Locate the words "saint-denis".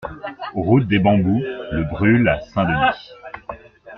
2.41-3.11